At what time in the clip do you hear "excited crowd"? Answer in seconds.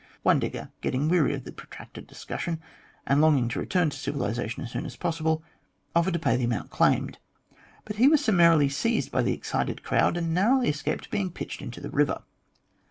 9.35-10.17